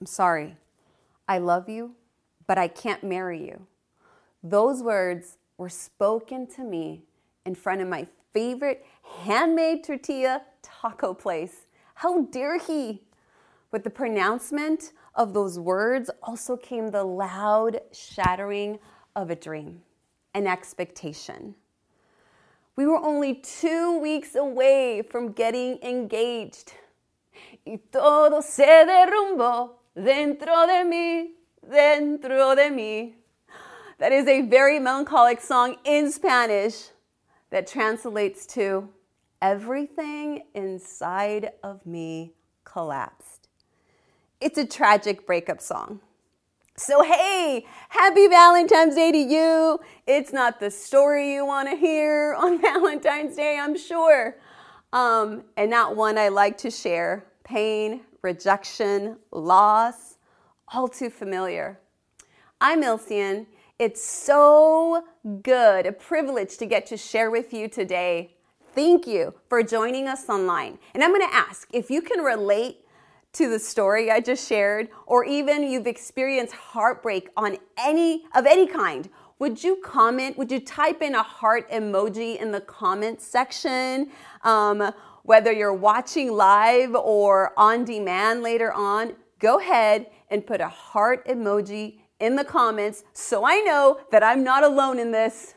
[0.00, 0.56] I'm sorry.
[1.26, 1.92] I love you,
[2.46, 3.66] but I can't marry you.
[4.42, 7.02] Those words were spoken to me
[7.46, 8.84] in front of my favorite
[9.22, 11.66] handmade tortilla taco place.
[11.94, 13.02] How dare he?
[13.72, 18.78] With the pronouncement of those words also came the loud shattering
[19.16, 19.80] of a dream,
[20.34, 21.54] an expectation.
[22.76, 26.74] We were only two weeks away from getting engaged.
[27.66, 31.30] Y todo se derrumbó dentro de mí,
[31.68, 33.14] dentro de mí.
[33.98, 36.90] That is a very melancholic song in Spanish
[37.50, 38.90] that translates to
[39.42, 42.32] Everything inside of me
[42.64, 43.48] collapsed.
[44.40, 46.00] It's a tragic breakup song.
[46.76, 49.78] So, hey, happy Valentine's Day to you.
[50.06, 54.36] It's not the story you want to hear on Valentine's Day, I'm sure.
[54.92, 57.24] Um, and not one I like to share.
[57.44, 60.18] Pain, rejection, loss,
[60.74, 61.78] all too familiar.
[62.60, 63.46] I'm Ilsean.
[63.78, 65.04] It's so
[65.42, 68.34] good, a privilege to get to share with you today.
[68.74, 70.80] Thank you for joining us online.
[70.92, 72.78] And I'm going to ask if you can relate
[73.34, 78.66] to the story I just shared, or even you've experienced heartbreak on any of any
[78.66, 80.36] kind, would you comment?
[80.36, 84.10] Would you type in a heart emoji in the comment section?
[84.42, 84.92] Um,
[85.26, 91.26] whether you're watching live or on demand later on, go ahead and put a heart
[91.26, 95.54] emoji in the comments so I know that I'm not alone in this.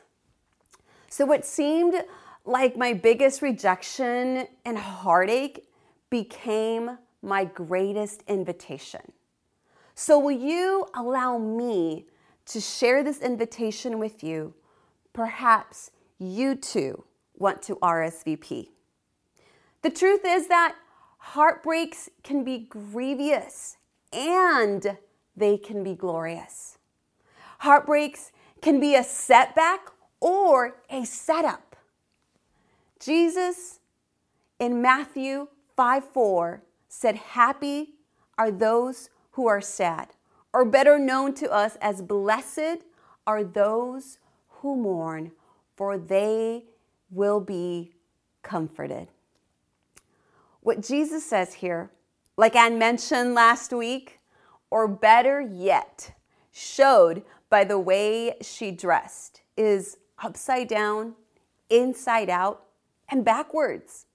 [1.08, 2.04] So, what seemed
[2.46, 5.68] like my biggest rejection and heartache
[6.10, 9.02] became my greatest invitation.
[9.94, 12.08] So, will you allow me
[12.48, 14.56] to share this invitation with you?
[15.14, 17.04] Perhaps you too
[17.38, 18.70] want to RSVP.
[19.82, 20.76] The truth is that
[21.20, 23.78] heartbreaks can be grievous
[24.12, 24.98] and
[25.36, 26.78] they can be glorious.
[27.60, 29.88] Heartbreaks can be a setback
[30.20, 31.78] or a setup.
[33.00, 33.80] Jesus
[34.60, 35.48] in Matthew
[35.78, 37.96] 5 4 said, Happy
[38.38, 40.10] are those who are sad,
[40.54, 42.84] or better known to us as blessed
[43.26, 44.18] are those
[44.50, 45.32] who mourn,
[45.78, 46.66] for they
[47.10, 47.94] will be
[48.44, 49.08] comforted.
[50.70, 51.90] What Jesus says here,
[52.38, 54.20] like Anne mentioned last week,
[54.70, 56.14] or better yet,
[56.52, 61.16] showed by the way she dressed, is upside down,
[61.72, 62.66] inside out,
[63.10, 64.06] and backwards.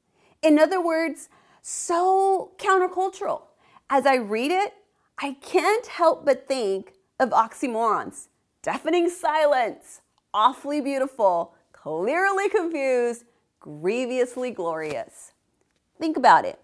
[0.43, 1.29] In other words,
[1.61, 3.47] so countercultural.
[3.91, 4.75] As I read it,
[5.19, 8.29] I can't help but think of oxymorons
[8.63, 13.25] deafening silence, awfully beautiful, clearly confused,
[13.59, 15.34] grievously glorious.
[15.99, 16.61] Think about it.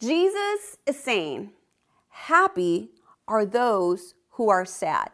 [0.00, 1.50] Jesus is saying,
[2.08, 2.90] Happy
[3.26, 5.10] are those who are sad.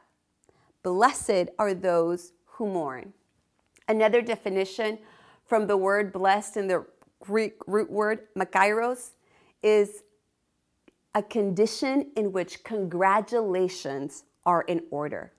[0.83, 3.13] Blessed are those who mourn.
[3.89, 4.99] Another definition
[5.45, 6.85] from the word blessed in the
[7.21, 9.13] Greek root word makarios
[9.63, 10.03] is
[11.15, 15.33] a condition in which congratulations are in order.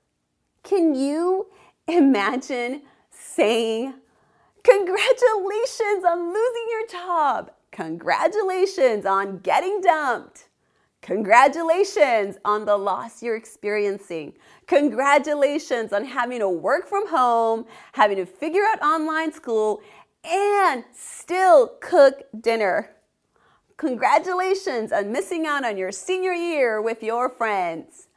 [0.63, 1.47] Can you
[1.88, 2.81] imagine
[3.12, 3.94] saying,
[4.63, 7.52] Congratulations on losing your job!
[7.75, 10.47] Congratulations on getting dumped!
[11.02, 14.31] Congratulations on the loss you're experiencing.
[14.66, 19.81] Congratulations on having to work from home, having to figure out online school,
[20.24, 22.91] and still cook dinner.
[23.75, 28.08] Congratulations on missing out on your senior year with your friends.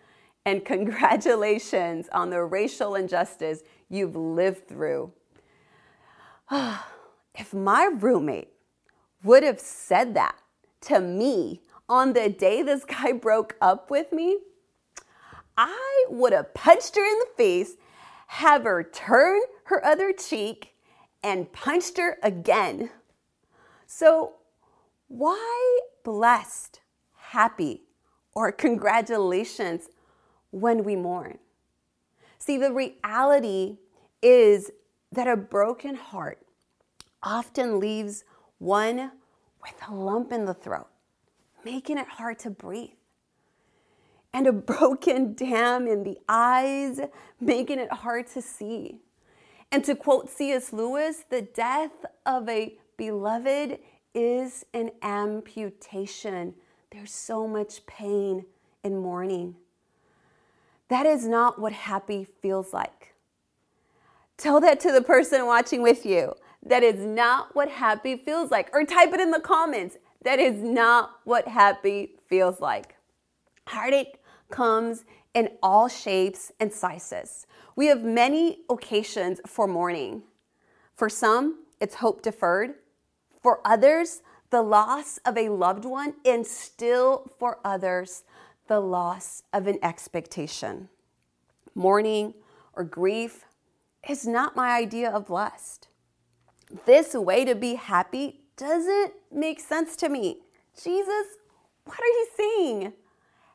[0.47, 5.13] And congratulations on the racial injustice you've lived through.
[6.53, 8.53] if my roommate
[9.23, 10.37] would have said that
[10.83, 14.39] to me on the day this guy broke up with me,
[15.57, 17.77] I would have punched her in the face,
[18.29, 20.75] have her turn her other cheek,
[21.23, 22.91] and punched her again.
[23.87, 24.35] So,
[25.09, 26.81] why blessed,
[27.17, 27.83] happy,
[28.35, 29.89] or congratulations
[30.51, 31.39] when we mourn?
[32.39, 33.79] See, the reality
[34.23, 34.71] is
[35.11, 36.39] that a broken heart
[37.23, 38.25] often leaves
[38.59, 39.13] one
[39.63, 40.89] with a lump in the throat,
[41.65, 42.91] making it hard to breathe.
[44.33, 47.01] And a broken dam in the eyes,
[47.41, 49.01] making it hard to see.
[49.71, 50.73] And to quote C.S.
[50.73, 51.93] Lewis, the death
[52.25, 53.79] of a beloved
[54.15, 56.55] is an amputation.
[56.91, 58.47] There's so much pain
[58.83, 59.57] in mourning.
[60.89, 63.15] That is not what happy feels like.
[64.39, 66.33] Tell that to the person watching with you.
[66.69, 68.71] That is not what happy feels like.
[68.73, 69.97] Or type it in the comments.
[70.23, 72.95] That is not what happy feels like.
[73.67, 74.21] heartache
[74.51, 75.05] comes
[75.35, 77.47] in all shapes and sizes.
[77.77, 80.23] We have many occasions for mourning.
[80.95, 82.75] For some, it's hope deferred.
[83.43, 88.25] For others, the loss of a loved one, and still for others,
[88.67, 90.89] the loss of an expectation.
[91.75, 92.35] Mourning
[92.75, 93.45] or grief
[94.09, 95.88] is not my idea of blessed.
[96.85, 100.39] This way to be happy doesn't make sense to me.
[100.83, 101.27] Jesus,
[101.85, 102.93] what are you saying?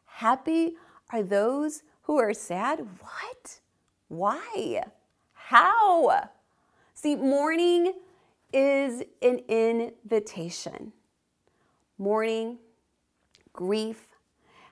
[0.06, 0.76] Happy
[1.12, 2.88] are those who are sad?
[3.00, 3.60] What?
[4.08, 4.84] Why?
[5.34, 6.30] How?
[6.94, 7.94] See, mourning
[8.52, 10.94] is an invitation.
[11.98, 12.58] Mourning,
[13.52, 14.08] grief,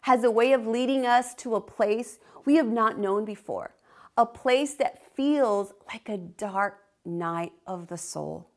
[0.02, 3.76] has a way of leading us to a place we have not known before,
[4.18, 8.48] a place that feels like a dark night of the soul,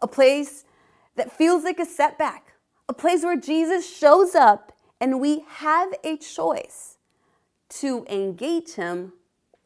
[0.00, 0.64] a place
[1.16, 2.54] that feels like a setback,
[2.88, 6.96] a place where Jesus shows up and we have a choice
[7.68, 9.12] to engage him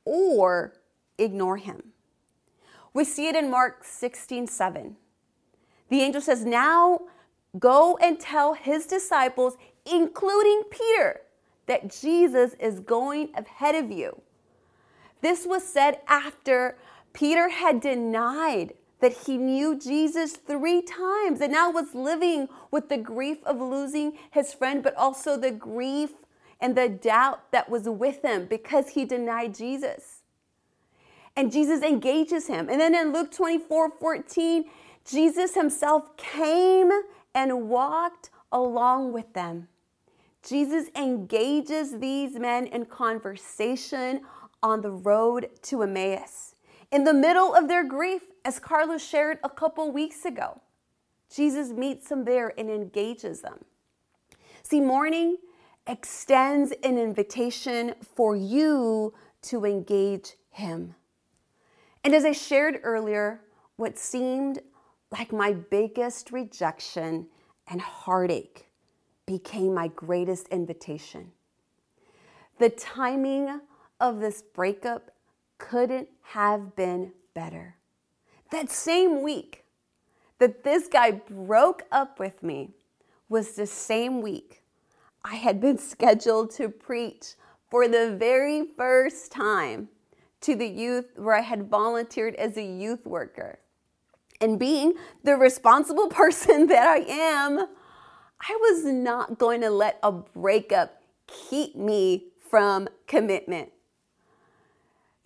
[0.04, 0.72] or
[1.18, 1.92] ignore him.
[2.94, 4.96] We see it in Mark 16 7.
[5.88, 7.00] The angel says, Now
[7.58, 9.56] go and tell his disciples,
[9.90, 11.20] including Peter,
[11.66, 14.20] that Jesus is going ahead of you.
[15.20, 16.76] This was said after
[17.12, 22.96] Peter had denied that he knew Jesus three times and now was living with the
[22.96, 26.10] grief of losing his friend, but also the grief
[26.60, 30.22] and the doubt that was with him because he denied Jesus.
[31.36, 32.68] And Jesus engages him.
[32.68, 34.64] And then in Luke 24 14,
[35.04, 36.90] Jesus himself came
[37.34, 39.68] and walked along with them.
[40.42, 44.22] Jesus engages these men in conversation
[44.62, 46.54] on the road to Emmaus.
[46.90, 50.60] In the middle of their grief, as Carlos shared a couple weeks ago,
[51.34, 53.64] Jesus meets them there and engages them.
[54.62, 55.36] See, mourning
[55.86, 59.12] extends an invitation for you
[59.42, 60.94] to engage Him.
[62.04, 63.40] And as I shared earlier,
[63.76, 64.60] what seemed
[65.10, 67.26] like my biggest rejection
[67.66, 68.66] and heartache
[69.26, 71.32] became my greatest invitation.
[72.58, 73.60] The timing
[74.00, 75.10] of this breakup
[75.58, 77.76] couldn't have been better.
[78.50, 79.64] That same week
[80.38, 82.70] that this guy broke up with me
[83.28, 84.62] was the same week
[85.24, 87.34] I had been scheduled to preach
[87.70, 89.88] for the very first time
[90.40, 93.58] to the youth where I had volunteered as a youth worker.
[94.40, 94.94] And being
[95.24, 97.58] the responsible person that I am,
[98.40, 103.70] I was not going to let a breakup keep me from commitment.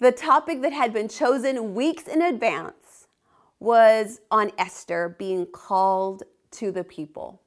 [0.02, 3.06] The topic that had been chosen weeks in advance
[3.60, 6.24] was on Esther being called
[6.58, 7.40] to the people.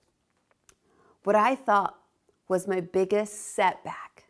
[1.26, 1.98] What I thought
[2.48, 4.24] was my biggest setback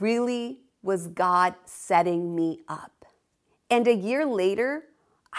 [0.00, 3.04] really was God setting me up.
[3.68, 4.84] And a year later,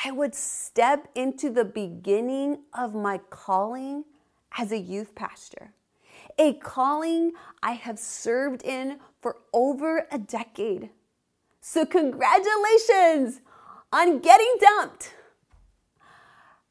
[0.05, 4.03] I would step into the beginning of my calling
[4.59, 5.73] as a youth pastor,
[6.37, 7.31] a calling
[7.63, 10.91] I have served in for over a decade.
[11.71, 13.41] So, congratulations
[13.93, 15.13] on getting dumped.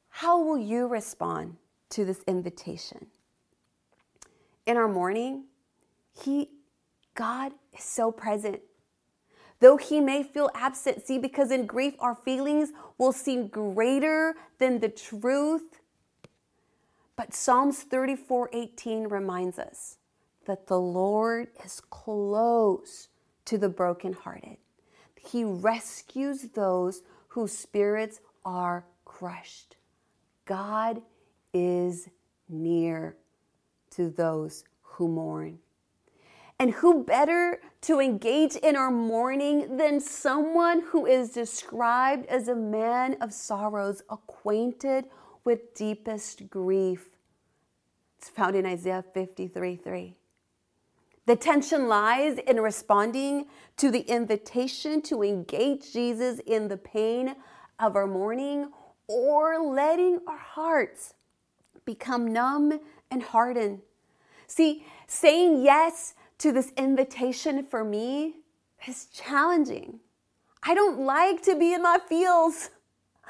[0.09, 1.55] How will you respond
[1.91, 3.07] to this invitation?
[4.67, 5.45] In our mourning,
[6.21, 6.49] He,
[7.15, 8.59] God, is so present.
[9.61, 14.81] Though he may feel absent, see, because in grief our feelings will seem greater than
[14.81, 15.79] the truth.
[17.15, 19.99] But Psalms 34 18 reminds us
[20.47, 23.07] that the Lord is close
[23.45, 24.57] to the brokenhearted.
[25.31, 29.77] He rescues those whose spirits are crushed.
[30.47, 31.03] God
[31.53, 32.09] is
[32.49, 33.17] near
[33.91, 35.59] to those who mourn.
[36.59, 42.57] And who better to engage in our mourning than someone who is described as a
[42.57, 45.05] man of sorrows, acquainted
[45.45, 47.11] with deepest grief?
[48.19, 50.17] It's found in Isaiah 53 3.
[51.29, 57.37] The tension lies in responding to the invitation to engage Jesus in the pain
[57.79, 58.71] of our mourning
[59.09, 61.13] or letting our hearts
[61.85, 62.81] become numb
[63.11, 63.83] and hardened.
[64.47, 68.37] See, saying yes to this invitation for me
[68.87, 70.01] is challenging.
[70.63, 72.71] I don't like to be in my feels.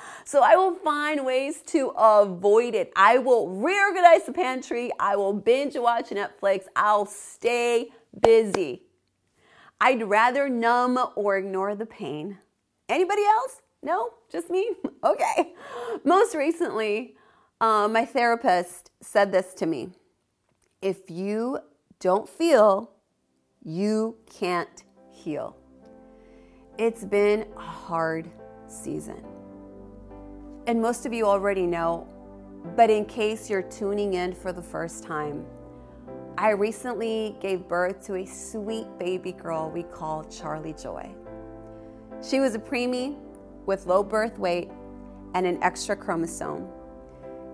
[0.24, 2.92] So I will find ways to avoid it.
[2.94, 4.90] I will reorganize the pantry.
[5.00, 6.64] I will binge watch Netflix.
[6.76, 7.88] I'll stay
[8.20, 8.82] busy.
[9.80, 12.38] I'd rather numb or ignore the pain.
[12.88, 13.62] Anybody else?
[13.82, 14.70] No, just me?
[15.04, 15.54] Okay.
[16.04, 17.14] Most recently,
[17.60, 19.90] uh, my therapist said this to me
[20.82, 21.60] If you
[22.00, 22.90] don't feel,
[23.62, 25.56] you can't heal.
[26.78, 28.28] It's been a hard
[28.66, 29.22] season.
[30.68, 32.06] And most of you already know,
[32.76, 35.46] but in case you're tuning in for the first time,
[36.36, 41.08] I recently gave birth to a sweet baby girl we call Charlie Joy.
[42.22, 43.16] She was a preemie
[43.64, 44.70] with low birth weight
[45.32, 46.68] and an extra chromosome.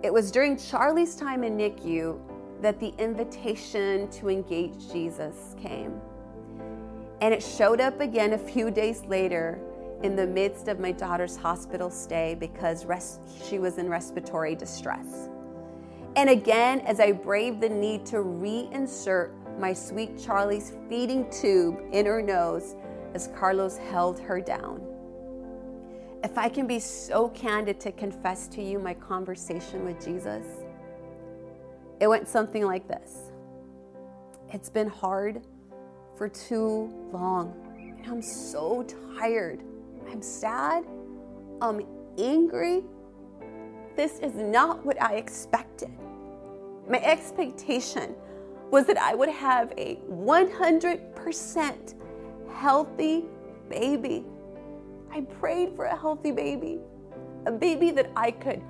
[0.02, 2.18] It was during Charlie's time in NICU
[2.62, 6.00] that the invitation to engage Jesus came.
[7.20, 9.60] And it showed up again a few days later
[10.04, 15.30] in the midst of my daughter's hospital stay because res- she was in respiratory distress.
[16.16, 22.04] And again, as I braved the need to reinsert my sweet Charlie's feeding tube in
[22.04, 22.76] her nose
[23.14, 24.82] as Carlos held her down.
[26.22, 30.44] If I can be so candid to confess to you my conversation with Jesus,
[31.98, 33.32] it went something like this
[34.52, 35.40] It's been hard
[36.16, 38.86] for too long, and I'm so
[39.18, 39.62] tired.
[40.10, 40.84] I'm sad.
[41.60, 41.84] I'm
[42.18, 42.84] angry.
[43.96, 45.90] This is not what I expected.
[46.88, 48.14] My expectation
[48.70, 51.94] was that I would have a 100%
[52.52, 53.24] healthy
[53.68, 54.24] baby.
[55.12, 56.80] I prayed for a healthy baby,
[57.46, 58.60] a baby that I could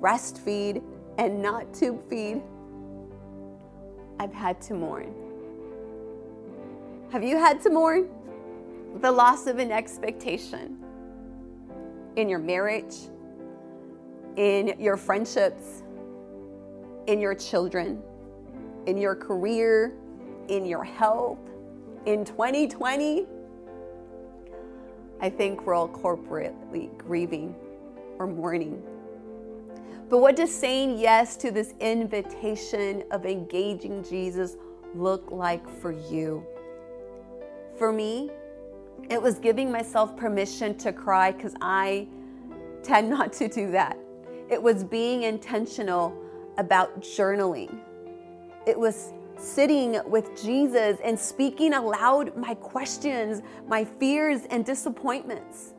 [0.00, 0.82] breastfeed
[1.18, 2.40] and not tube feed.
[4.20, 5.14] I've had to mourn.
[7.10, 8.08] Have you had to mourn
[8.96, 10.78] the loss of an expectation
[12.16, 12.94] in your marriage,
[14.36, 15.82] in your friendships,
[17.06, 18.02] in your children,
[18.86, 19.94] in your career,
[20.48, 21.38] in your health,
[22.06, 23.26] in 2020?
[25.20, 27.54] I think we're all corporately grieving
[28.18, 28.82] or mourning.
[30.08, 34.56] But what does saying yes to this invitation of engaging Jesus
[34.94, 36.44] look like for you?
[37.76, 38.30] For me,
[39.10, 42.06] it was giving myself permission to cry because I
[42.82, 43.98] tend not to do that.
[44.50, 46.16] It was being intentional
[46.56, 47.78] about journaling.
[48.66, 55.74] It was sitting with Jesus and speaking aloud my questions, my fears, and disappointments.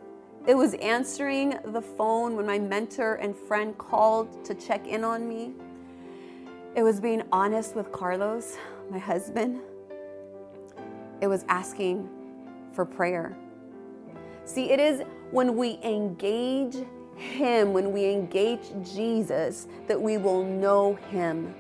[0.47, 5.27] It was answering the phone when my mentor and friend called to check in on
[5.27, 5.51] me.
[6.75, 8.57] It was being honest with Carlos,
[8.89, 9.59] my husband.
[11.21, 12.09] It was asking
[12.73, 13.35] for prayer.
[14.45, 16.75] See, it is when we engage
[17.15, 21.53] Him, when we engage Jesus, that we will know Him.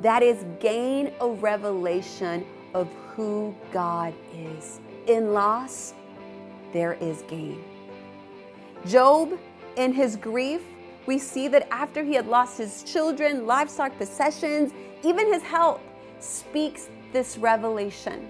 [0.00, 4.80] That is gain a revelation of who God is.
[5.06, 5.94] In loss,
[6.72, 7.62] there is gain.
[8.86, 9.38] Job,
[9.76, 10.62] in his grief,
[11.06, 14.72] we see that after he had lost his children, livestock possessions,
[15.04, 15.80] even his health,
[16.18, 18.28] speaks this revelation.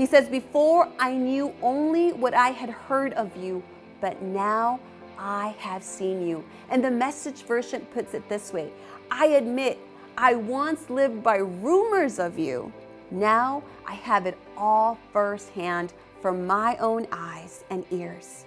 [0.00, 3.62] He says, Before I knew only what I had heard of you,
[4.00, 4.80] but now
[5.18, 6.42] I have seen you.
[6.70, 8.70] And the message version puts it this way
[9.10, 9.78] I admit
[10.16, 12.72] I once lived by rumors of you.
[13.10, 15.92] Now I have it all firsthand
[16.22, 18.46] from my own eyes and ears.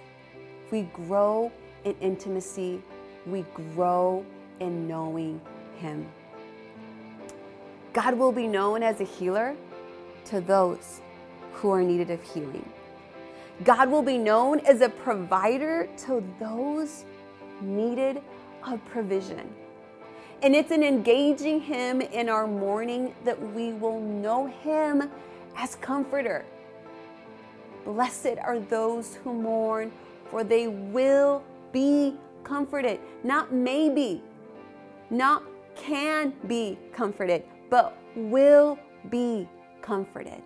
[0.72, 1.52] We grow
[1.84, 2.82] in intimacy,
[3.26, 3.44] we
[3.76, 4.26] grow
[4.58, 5.40] in knowing
[5.76, 6.04] Him.
[7.92, 9.54] God will be known as a healer
[10.24, 11.00] to those
[11.54, 12.68] who are needed of healing.
[13.62, 17.04] God will be known as a provider to those
[17.60, 18.20] needed
[18.66, 19.48] of provision.
[20.42, 25.10] And it's in engaging Him in our mourning that we will know Him
[25.56, 26.44] as comforter.
[27.84, 29.92] Blessed are those who mourn,
[30.30, 31.42] for they will
[31.72, 32.98] be comforted.
[33.22, 34.22] Not maybe,
[35.10, 35.44] not
[35.76, 38.78] can be comforted, but will
[39.10, 39.48] be
[39.82, 40.42] comforted.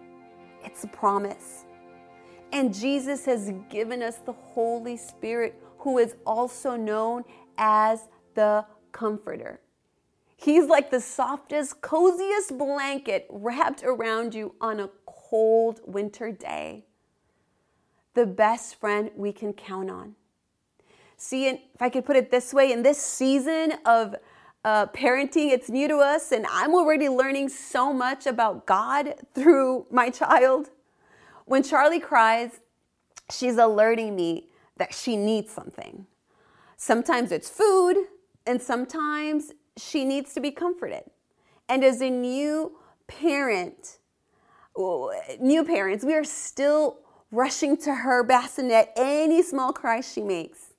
[0.68, 1.64] It's a promise.
[2.52, 7.24] And Jesus has given us the Holy Spirit, who is also known
[7.56, 9.60] as the Comforter.
[10.36, 16.84] He's like the softest, coziest blanket wrapped around you on a cold winter day.
[18.12, 20.16] The best friend we can count on.
[21.16, 24.14] See, if I could put it this way, in this season of
[24.64, 29.86] uh, parenting, it's new to us, and I'm already learning so much about God through
[29.90, 30.70] my child.
[31.44, 32.60] When Charlie cries,
[33.30, 36.06] she's alerting me that she needs something.
[36.76, 37.96] Sometimes it's food,
[38.46, 41.04] and sometimes she needs to be comforted.
[41.68, 43.98] And as a new parent,
[44.76, 46.98] new parents, we are still
[47.30, 50.74] rushing to her bassinet any small cry she makes.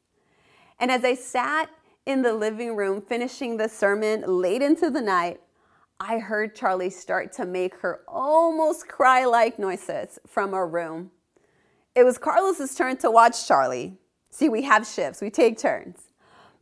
[0.79, 1.69] And as I sat
[2.09, 5.39] in the living room finishing the sermon late into the night,
[5.99, 11.11] I heard Charlie start to make her almost cry like noises from her room.
[11.93, 13.99] It was Carlos's turn to watch Charlie.
[14.31, 15.99] See, we have shifts, we take turns.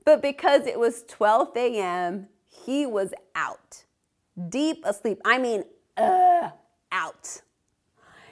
[0.03, 3.85] But because it was 12 a.m., he was out,
[4.49, 5.21] deep asleep.
[5.23, 5.63] I mean,
[5.95, 6.49] uh,
[6.91, 7.41] out.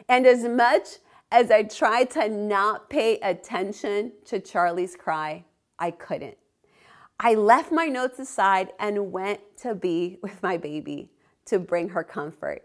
[0.09, 0.97] And as much
[1.31, 5.45] as I tried to not pay attention to Charlie's cry,
[5.79, 6.37] I couldn't.
[7.19, 11.11] I left my notes aside and went to be with my baby
[11.45, 12.63] to bring her comfort.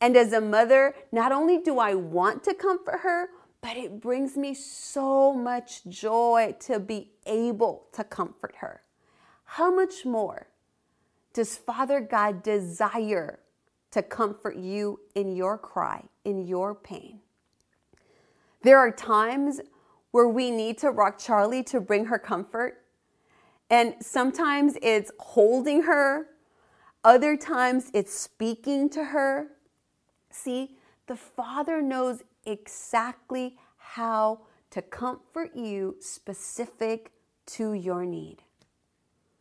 [0.00, 3.28] And as a mother, not only do I want to comfort her,
[3.62, 8.82] but it brings me so much joy to be able to comfort her.
[9.44, 10.48] How much more
[11.32, 13.40] does Father God desire
[13.90, 17.20] to comfort you in your cry, in your pain?
[18.62, 19.60] There are times
[20.10, 22.82] where we need to rock Charlie to bring her comfort.
[23.68, 26.26] And sometimes it's holding her,
[27.02, 29.48] other times it's speaking to her.
[30.30, 37.12] See, the Father knows exactly how to comfort you specific
[37.46, 38.38] to your need.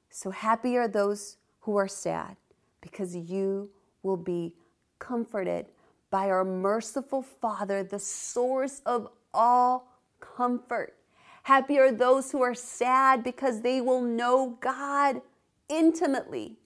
[0.09, 2.37] So happy are those who are sad
[2.81, 3.69] because you
[4.03, 4.53] will be
[4.99, 5.65] comforted
[6.09, 10.95] by our merciful Father, the source of all comfort.
[11.45, 15.21] Happy are those who are sad because they will know God
[15.69, 16.57] intimately.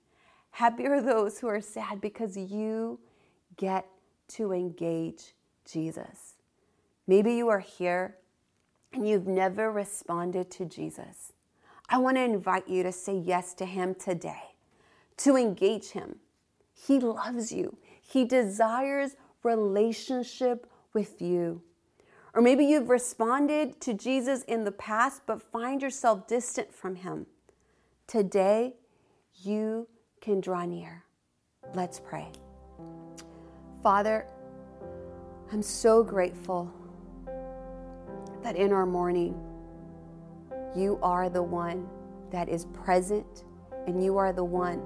[0.51, 2.97] Happy are those who are sad because you
[3.57, 3.85] get
[4.29, 5.35] to engage
[5.69, 6.35] Jesus.
[7.07, 8.15] Maybe you are here
[8.93, 11.33] and you've never responded to Jesus.
[11.89, 14.43] I want to invite you to say yes to Him today,
[15.17, 16.19] to engage Him.
[16.73, 21.63] He loves you, He desires relationship with you.
[22.39, 27.25] Or maybe you've responded to Jesus in the past but find yourself distant from Him.
[28.07, 28.75] Today,
[29.43, 29.89] you
[30.21, 31.03] can draw near.
[31.73, 32.31] Let's pray.
[33.83, 34.25] Father,
[35.51, 36.73] I'm so grateful
[38.41, 39.37] that in our mourning,
[40.73, 41.89] you are the one
[42.31, 43.43] that is present
[43.85, 44.81] and you are the one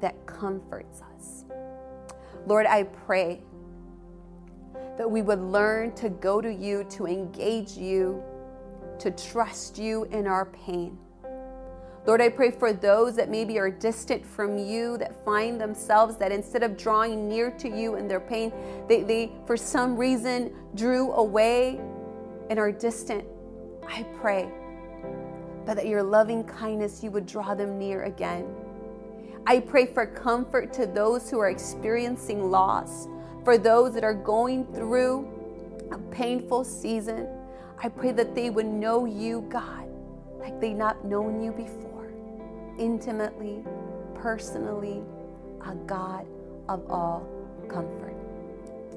[0.00, 1.44] that comforts us.
[2.46, 3.42] Lord, I pray
[5.00, 8.22] that we would learn to go to you, to engage you,
[8.98, 10.98] to trust you in our pain.
[12.06, 16.32] Lord, I pray for those that maybe are distant from you, that find themselves that
[16.32, 18.52] instead of drawing near to you in their pain,
[18.88, 21.80] they, they for some reason drew away
[22.50, 23.24] and are distant.
[23.88, 24.50] I pray,
[25.64, 28.54] but that your loving kindness, you would draw them near again.
[29.46, 33.08] I pray for comfort to those who are experiencing loss,
[33.44, 35.28] for those that are going through
[35.92, 37.28] a painful season.
[37.82, 39.88] I pray that they would know you, God,
[40.38, 41.90] like they not known you before
[42.80, 43.62] intimately,
[44.14, 45.02] personally,
[45.66, 46.26] a God
[46.68, 47.28] of all
[47.68, 48.16] comfort.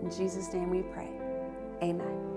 [0.02, 1.10] In Jesus' name we pray.
[1.82, 2.33] Amen.